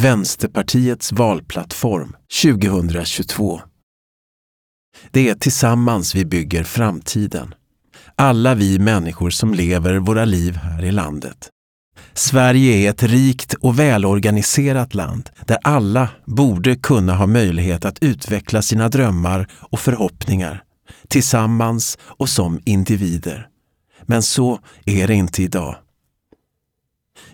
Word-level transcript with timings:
Vänsterpartiets 0.00 1.12
valplattform 1.12 2.16
2022. 2.42 3.60
Det 5.10 5.28
är 5.28 5.34
tillsammans 5.34 6.14
vi 6.14 6.24
bygger 6.24 6.64
framtiden. 6.64 7.54
Alla 8.16 8.54
vi 8.54 8.78
människor 8.78 9.30
som 9.30 9.54
lever 9.54 9.96
våra 9.96 10.24
liv 10.24 10.56
här 10.56 10.84
i 10.84 10.92
landet. 10.92 11.48
Sverige 12.14 12.72
är 12.76 12.90
ett 12.90 13.02
rikt 13.02 13.54
och 13.54 13.78
välorganiserat 13.78 14.94
land 14.94 15.30
där 15.46 15.58
alla 15.62 16.08
borde 16.24 16.76
kunna 16.76 17.14
ha 17.14 17.26
möjlighet 17.26 17.84
att 17.84 18.02
utveckla 18.02 18.62
sina 18.62 18.88
drömmar 18.88 19.48
och 19.52 19.80
förhoppningar 19.80 20.62
tillsammans 21.08 21.98
och 22.02 22.28
som 22.28 22.60
individer. 22.64 23.48
Men 24.02 24.22
så 24.22 24.58
är 24.84 25.06
det 25.06 25.14
inte 25.14 25.42
idag. 25.42 25.76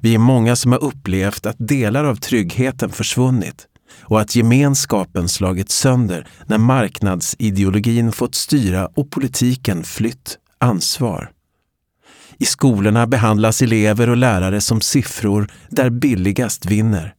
Vi 0.00 0.14
är 0.14 0.18
många 0.18 0.56
som 0.56 0.72
har 0.72 0.84
upplevt 0.84 1.46
att 1.46 1.56
delar 1.58 2.04
av 2.04 2.16
tryggheten 2.16 2.90
försvunnit 2.90 3.66
och 4.00 4.20
att 4.20 4.36
gemenskapen 4.36 5.28
slagits 5.28 5.74
sönder 5.74 6.28
när 6.46 6.58
marknadsideologin 6.58 8.12
fått 8.12 8.34
styra 8.34 8.86
och 8.86 9.10
politiken 9.10 9.84
flytt 9.84 10.38
ansvar. 10.58 11.30
I 12.38 12.44
skolorna 12.44 13.06
behandlas 13.06 13.62
elever 13.62 14.08
och 14.08 14.16
lärare 14.16 14.60
som 14.60 14.80
siffror 14.80 15.50
där 15.68 15.90
billigast 15.90 16.66
vinner. 16.66 17.14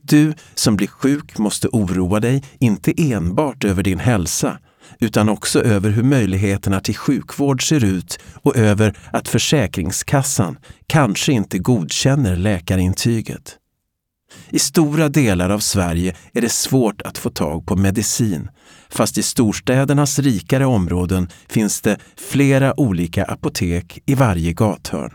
Du 0.00 0.34
som 0.54 0.76
blir 0.76 0.88
sjuk 0.88 1.38
måste 1.38 1.68
oroa 1.68 2.20
dig 2.20 2.44
inte 2.58 2.92
enbart 2.96 3.64
över 3.64 3.82
din 3.82 3.98
hälsa 3.98 4.58
utan 5.00 5.28
också 5.28 5.62
över 5.62 5.90
hur 5.90 6.02
möjligheterna 6.02 6.80
till 6.80 6.96
sjukvård 6.96 7.68
ser 7.68 7.84
ut 7.84 8.18
och 8.42 8.56
över 8.56 8.98
att 9.12 9.28
Försäkringskassan 9.28 10.58
kanske 10.86 11.32
inte 11.32 11.58
godkänner 11.58 12.36
läkarintyget. 12.36 13.58
I 14.50 14.58
stora 14.58 15.08
delar 15.08 15.50
av 15.50 15.58
Sverige 15.58 16.16
är 16.32 16.40
det 16.40 16.52
svårt 16.52 17.02
att 17.02 17.18
få 17.18 17.30
tag 17.30 17.66
på 17.66 17.76
medicin, 17.76 18.48
fast 18.90 19.18
i 19.18 19.22
storstädernas 19.22 20.18
rikare 20.18 20.66
områden 20.66 21.28
finns 21.48 21.80
det 21.80 21.98
flera 22.16 22.80
olika 22.80 23.24
apotek 23.24 23.98
i 24.06 24.14
varje 24.14 24.52
gathörn. 24.52 25.12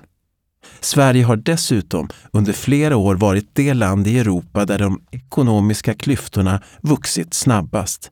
Sverige 0.80 1.24
har 1.24 1.36
dessutom 1.36 2.10
under 2.32 2.54
flera 2.54 2.98
år 2.98 3.16
varit 3.16 3.50
det 3.54 3.74
land 3.74 4.08
i 4.08 4.20
Europa 4.20 4.66
där 4.66 4.80
de 4.80 5.02
ekonomiska 5.12 5.94
klyftorna 5.94 6.62
vuxit 6.82 7.34
snabbast 7.34 8.12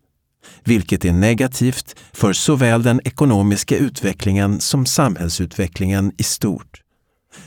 vilket 0.64 1.06
är 1.06 1.14
negativt 1.14 1.96
för 2.14 2.34
såväl 2.34 2.84
den 2.84 3.02
ekonomiska 3.04 3.78
utvecklingen 3.78 4.60
som 4.60 4.86
samhällsutvecklingen 4.86 6.12
i 6.18 6.24
stort, 6.24 6.82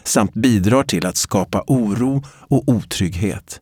samt 0.04 0.34
bidrar 0.34 0.82
till 0.82 1.06
att 1.06 1.16
skapa 1.16 1.64
oro 1.66 2.22
och 2.28 2.68
otrygghet. 2.68 3.60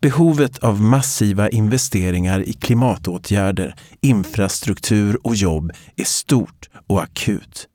Behovet 0.00 0.58
av 0.58 0.80
massiva 0.80 1.48
investeringar 1.48 2.40
i 2.40 2.52
klimatåtgärder, 2.52 3.74
infrastruktur 4.00 5.26
och 5.26 5.34
jobb 5.34 5.72
är 5.96 6.04
stort 6.04 6.68
och 6.86 7.02
akut. 7.02 7.68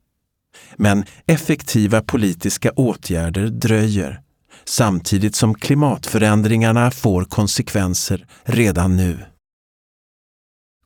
Men 0.76 1.04
effektiva 1.26 2.02
politiska 2.02 2.70
åtgärder 2.70 3.46
dröjer 3.46 4.20
samtidigt 4.64 5.34
som 5.34 5.54
klimatförändringarna 5.54 6.90
får 6.90 7.24
konsekvenser 7.24 8.26
redan 8.44 8.96
nu. 8.96 9.18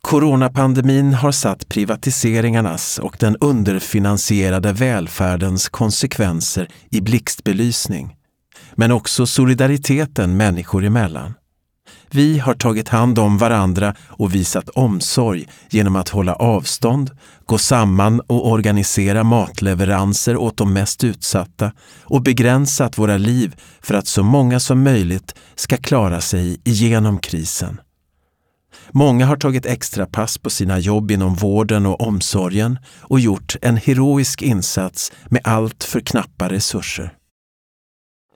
Coronapandemin 0.05 1.14
har 1.14 1.33
satt 1.33 1.69
privatiseringarnas 1.69 2.98
och 2.98 3.16
den 3.20 3.36
underfinansierade 3.36 4.72
välfärdens 4.72 5.69
konsekvenser 5.69 6.69
i 6.91 7.00
blixtbelysning. 7.00 8.16
Men 8.74 8.92
också 8.92 9.27
solidariteten 9.27 10.36
människor 10.36 10.84
emellan. 10.84 11.34
Vi 12.11 12.38
har 12.38 12.55
tagit 12.55 12.88
hand 12.88 13.19
om 13.19 13.38
varandra 13.38 13.94
och 14.08 14.34
visat 14.34 14.69
omsorg 14.69 15.48
genom 15.70 15.96
att 15.96 16.08
hålla 16.08 16.34
avstånd, 16.34 17.11
gå 17.46 17.58
samman 17.58 18.20
och 18.20 18.50
organisera 18.50 19.24
matleveranser 19.24 20.36
åt 20.36 20.56
de 20.56 20.73
mest 20.73 21.05
utsatta 21.05 21.73
och 22.02 22.23
begränsat 22.23 22.98
våra 22.98 23.17
liv 23.17 23.55
för 23.83 23.95
att 23.95 24.06
så 24.06 24.23
många 24.23 24.61
som 24.61 24.83
möjligt 24.83 25.34
ska 25.55 25.77
klara 25.77 26.20
sig 26.20 26.61
igenom 26.64 27.18
krisen. 27.18 27.80
Många 28.90 29.27
har 29.27 29.36
tagit 29.36 29.67
extra 29.67 30.07
pass 30.07 30.39
på 30.39 30.51
sina 30.51 30.79
jobb 30.79 31.11
inom 31.11 31.35
vården 31.35 31.86
och 31.86 32.01
omsorgen 32.01 32.79
och 33.01 33.20
gjort 33.20 33.57
en 33.62 33.77
heroisk 33.77 34.42
insats 34.42 35.12
med 35.27 35.40
allt 35.45 35.85
för 35.85 36.01
knappa 36.01 36.48
resurser. 36.48 37.14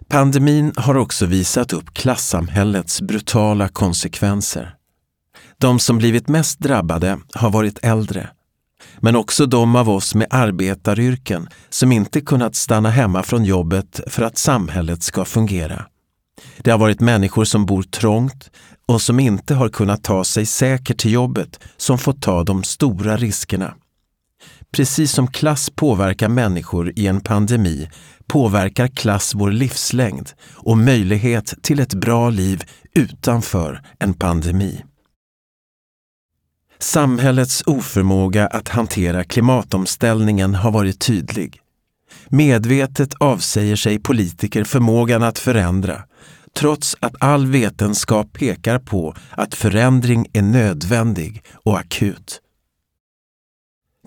Pandemin 0.08 0.72
har 0.76 0.96
också 0.96 1.26
visat 1.26 1.72
upp 1.72 1.94
klassamhällets 1.94 3.02
brutala 3.02 3.68
konsekvenser. 3.68 4.74
De 5.58 5.78
som 5.78 5.98
blivit 5.98 6.28
mest 6.28 6.58
drabbade 6.58 7.18
har 7.34 7.50
varit 7.50 7.78
äldre, 7.82 8.30
men 9.00 9.16
också 9.16 9.46
de 9.46 9.76
av 9.76 9.90
oss 9.90 10.14
med 10.14 10.26
arbetaryrken 10.30 11.48
som 11.68 11.92
inte 11.92 12.20
kunnat 12.20 12.56
stanna 12.56 12.90
hemma 12.90 13.22
från 13.22 13.44
jobbet 13.44 14.00
för 14.06 14.22
att 14.22 14.38
samhället 14.38 15.02
ska 15.02 15.24
fungera. 15.24 15.86
Det 16.58 16.70
har 16.70 16.78
varit 16.78 17.00
människor 17.00 17.44
som 17.44 17.66
bor 17.66 17.82
trångt 17.82 18.50
och 18.88 19.02
som 19.02 19.20
inte 19.20 19.54
har 19.54 19.68
kunnat 19.68 20.04
ta 20.04 20.24
sig 20.24 20.46
säkert 20.46 20.98
till 20.98 21.12
jobbet 21.12 21.60
som 21.76 21.98
fått 21.98 22.22
ta 22.22 22.44
de 22.44 22.64
stora 22.64 23.16
riskerna. 23.16 23.74
Precis 24.72 25.12
som 25.12 25.26
klass 25.26 25.70
påverkar 25.70 26.28
människor 26.28 26.92
i 26.96 27.06
en 27.06 27.20
pandemi 27.20 27.88
påverkar 28.26 28.88
klass 28.88 29.34
vår 29.34 29.50
livslängd 29.50 30.30
och 30.54 30.78
möjlighet 30.78 31.54
till 31.62 31.80
ett 31.80 31.94
bra 31.94 32.30
liv 32.30 32.62
utanför 32.94 33.82
en 33.98 34.14
pandemi. 34.14 34.84
Samhällets 36.78 37.62
oförmåga 37.66 38.46
att 38.46 38.68
hantera 38.68 39.24
klimatomställningen 39.24 40.54
har 40.54 40.70
varit 40.70 41.00
tydlig. 41.00 41.60
Medvetet 42.28 43.14
avsäger 43.20 43.76
sig 43.76 43.98
politiker 43.98 44.64
förmågan 44.64 45.22
att 45.22 45.38
förändra 45.38 46.02
trots 46.58 46.96
att 47.00 47.14
all 47.20 47.46
vetenskap 47.46 48.32
pekar 48.32 48.78
på 48.78 49.14
att 49.30 49.54
förändring 49.54 50.26
är 50.32 50.42
nödvändig 50.42 51.44
och 51.52 51.78
akut. 51.78 52.40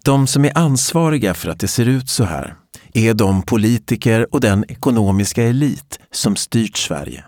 De 0.03 0.28
som 0.28 0.45
är 0.45 0.57
ansvariga 0.57 1.34
för 1.34 1.50
att 1.50 1.59
det 1.59 1.67
ser 1.67 1.85
ut 1.85 2.09
så 2.09 2.23
här 2.23 2.56
är 2.94 3.13
de 3.13 3.41
politiker 3.41 4.34
och 4.34 4.41
den 4.41 4.66
ekonomiska 4.67 5.44
elit 5.44 6.00
som 6.12 6.35
styrt 6.35 6.78
Sverige. 6.78 7.25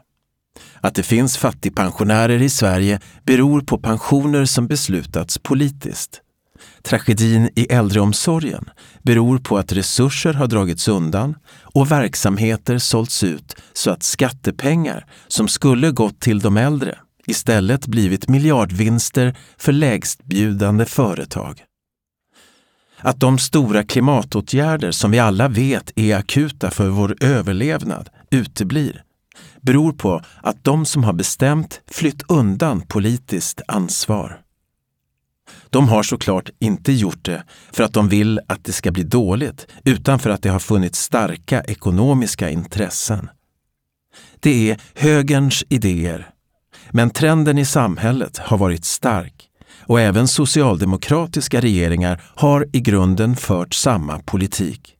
Att 0.81 0.95
det 0.95 1.03
finns 1.03 1.37
fattigpensionärer 1.37 2.41
i 2.41 2.49
Sverige 2.49 2.99
beror 3.23 3.61
på 3.61 3.77
pensioner 3.77 4.45
som 4.45 4.67
beslutats 4.67 5.37
politiskt. 5.37 6.22
Tragedin 6.83 7.49
i 7.55 7.65
äldreomsorgen 7.65 8.69
beror 9.01 9.37
på 9.37 9.57
att 9.57 9.71
resurser 9.71 10.33
har 10.33 10.47
dragits 10.47 10.87
undan 10.87 11.35
och 11.61 11.91
verksamheter 11.91 12.77
sålts 12.77 13.23
ut 13.23 13.55
så 13.73 13.91
att 13.91 14.03
skattepengar 14.03 15.05
som 15.27 15.47
skulle 15.47 15.91
gått 15.91 16.19
till 16.19 16.39
de 16.39 16.57
äldre 16.57 16.97
istället 17.27 17.87
blivit 17.87 18.29
miljardvinster 18.29 19.37
för 19.57 19.71
lägstbjudande 19.71 20.85
företag. 20.85 21.63
Att 22.99 23.19
de 23.19 23.39
stora 23.39 23.83
klimatåtgärder 23.83 24.91
som 24.91 25.11
vi 25.11 25.19
alla 25.19 25.47
vet 25.47 25.91
är 25.95 26.15
akuta 26.15 26.71
för 26.71 26.89
vår 26.89 27.15
överlevnad 27.19 28.09
uteblir 28.31 29.03
beror 29.61 29.91
på 29.91 30.21
att 30.41 30.63
de 30.63 30.85
som 30.85 31.03
har 31.03 31.13
bestämt 31.13 31.81
flytt 31.91 32.23
undan 32.27 32.81
politiskt 32.81 33.61
ansvar. 33.67 34.42
De 35.69 35.89
har 35.89 36.03
såklart 36.03 36.49
inte 36.59 36.91
gjort 36.91 37.25
det 37.25 37.43
för 37.71 37.83
att 37.83 37.93
de 37.93 38.09
vill 38.09 38.39
att 38.47 38.63
det 38.63 38.71
ska 38.71 38.91
bli 38.91 39.03
dåligt, 39.03 39.67
utan 39.83 40.19
för 40.19 40.29
att 40.29 40.41
det 40.41 40.49
har 40.49 40.59
funnits 40.59 40.99
starka 40.99 41.61
ekonomiska 41.61 42.49
intressen. 42.49 43.29
Det 44.39 44.71
är 44.71 44.79
högerns 44.95 45.63
idéer. 45.69 46.29
Men 46.91 47.09
trenden 47.09 47.57
i 47.57 47.65
samhället 47.65 48.37
har 48.37 48.57
varit 48.57 48.85
stark 48.85 49.49
och 49.85 50.01
även 50.01 50.27
socialdemokratiska 50.27 51.61
regeringar 51.61 52.21
har 52.35 52.67
i 52.73 52.79
grunden 52.79 53.35
fört 53.35 53.73
samma 53.73 54.19
politik. 54.19 54.92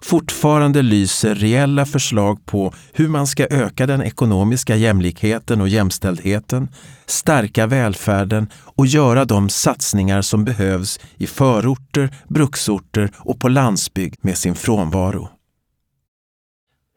Fortfarande 0.00 0.82
lyser 0.82 1.34
reella 1.34 1.86
förslag 1.86 2.46
på 2.46 2.74
hur 2.92 3.08
man 3.08 3.26
ska 3.26 3.46
öka 3.46 3.86
den 3.86 4.02
ekonomiska 4.02 4.76
jämlikheten 4.76 5.60
och 5.60 5.68
jämställdheten, 5.68 6.68
stärka 7.06 7.66
välfärden 7.66 8.46
och 8.54 8.86
göra 8.86 9.24
de 9.24 9.48
satsningar 9.48 10.22
som 10.22 10.44
behövs 10.44 11.00
i 11.16 11.26
förorter, 11.26 12.16
bruksorter 12.28 13.10
och 13.18 13.40
på 13.40 13.48
landsbygd 13.48 14.16
med 14.20 14.38
sin 14.38 14.54
frånvaro. 14.54 15.28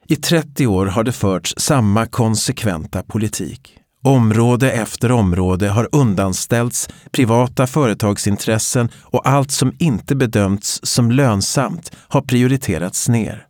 I 0.09 0.15
30 0.15 0.67
år 0.67 0.85
har 0.85 1.03
det 1.03 1.11
förts 1.11 1.53
samma 1.57 2.05
konsekventa 2.05 3.03
politik. 3.03 3.77
Område 4.03 4.71
efter 4.71 5.11
område 5.11 5.69
har 5.69 5.89
undanställts 5.91 6.89
privata 7.11 7.67
företagsintressen 7.67 8.89
och 9.01 9.27
allt 9.27 9.51
som 9.51 9.73
inte 9.79 10.15
bedömts 10.15 10.79
som 10.83 11.11
lönsamt 11.11 11.91
har 12.07 12.21
prioriterats 12.21 13.09
ner. 13.09 13.45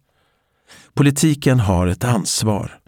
Politiken 0.94 1.60
har 1.60 1.88
ett 1.88 2.04
ansvar. 2.04 2.80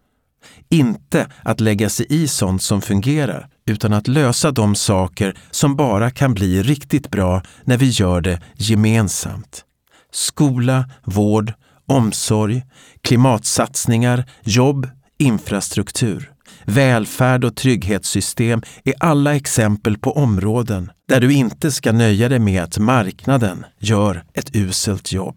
Inte 0.70 1.28
att 1.44 1.60
lägga 1.60 1.90
sig 1.90 2.06
i 2.10 2.28
sånt 2.28 2.62
som 2.64 2.82
fungerar, 2.82 3.48
utan 3.66 3.94
att 3.94 4.08
lösa 4.08 4.52
de 4.52 4.76
saker 4.76 5.38
som 5.52 5.76
bara 5.76 6.12
kan 6.12 6.34
bli 6.34 6.64
riktigt 6.64 7.12
bra 7.12 7.42
när 7.64 7.78
vi 7.78 7.90
gör 7.90 8.22
det 8.22 8.42
gemensamt. 8.56 9.64
Skola, 10.12 10.90
vård, 11.04 11.54
omsorg, 11.88 12.64
klimatsatsningar, 13.02 14.26
jobb, 14.44 14.88
infrastruktur. 15.18 16.32
Välfärd 16.66 17.44
och 17.44 17.56
trygghetssystem 17.56 18.62
är 18.84 18.94
alla 19.00 19.36
exempel 19.36 19.98
på 19.98 20.12
områden 20.12 20.92
där 21.08 21.22
du 21.22 21.34
inte 21.34 21.72
ska 21.72 21.92
nöja 21.92 22.30
dig 22.30 22.40
med 22.40 22.64
att 22.64 22.78
marknaden 22.78 23.66
gör 23.80 24.24
ett 24.34 24.56
uselt 24.56 25.12
jobb. 25.12 25.36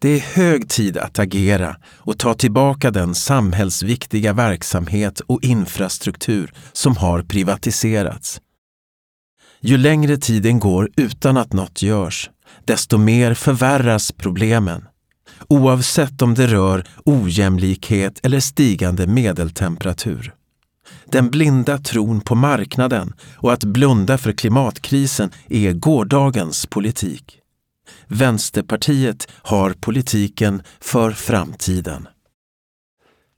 Det 0.00 0.08
är 0.08 0.20
hög 0.20 0.68
tid 0.68 0.98
att 0.98 1.18
agera 1.18 1.76
och 1.96 2.18
ta 2.18 2.34
tillbaka 2.34 2.90
den 2.90 3.14
samhällsviktiga 3.14 4.32
verksamhet 4.32 5.20
och 5.20 5.44
infrastruktur 5.44 6.52
som 6.72 6.96
har 6.96 7.22
privatiserats. 7.22 8.40
Ju 9.60 9.76
längre 9.76 10.16
tiden 10.16 10.58
går 10.58 10.90
utan 10.96 11.36
att 11.36 11.52
något 11.52 11.82
görs, 11.82 12.30
desto 12.64 12.98
mer 12.98 13.34
förvärras 13.34 14.12
problemen. 14.12 14.84
Oavsett 15.48 16.22
om 16.22 16.34
det 16.34 16.46
rör 16.46 16.84
ojämlikhet 17.04 18.20
eller 18.22 18.40
stigande 18.40 19.06
medeltemperatur. 19.06 20.34
Den 21.04 21.30
blinda 21.30 21.78
tron 21.78 22.20
på 22.20 22.34
marknaden 22.34 23.12
och 23.36 23.52
att 23.52 23.64
blunda 23.64 24.18
för 24.18 24.32
klimatkrisen 24.32 25.30
är 25.48 25.72
gårdagens 25.72 26.66
politik. 26.66 27.38
Vänsterpartiet 28.06 29.28
har 29.32 29.70
politiken 29.70 30.62
för 30.80 31.10
framtiden. 31.10 32.08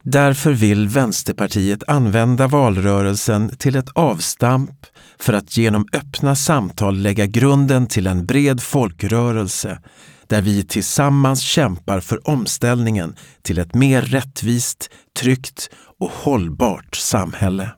Därför 0.03 0.53
vill 0.53 0.89
Vänsterpartiet 0.89 1.89
använda 1.89 2.47
valrörelsen 2.47 3.57
till 3.57 3.77
ett 3.77 3.89
avstamp 3.89 4.87
för 5.19 5.33
att 5.33 5.57
genom 5.57 5.87
öppna 5.93 6.37
samtal 6.37 6.97
lägga 6.97 7.27
grunden 7.27 7.87
till 7.87 8.07
en 8.07 8.27
bred 8.27 8.63
folkrörelse 8.63 9.79
där 10.27 10.43
vi 10.43 10.65
tillsammans 10.65 11.41
kämpar 11.41 12.01
för 12.01 12.29
omställningen 12.29 13.15
till 13.43 13.59
ett 13.59 13.75
mer 13.75 14.03
rättvist, 14.03 14.91
tryggt 15.21 15.71
och 16.01 16.11
hållbart 16.11 16.95
samhälle. 16.95 17.71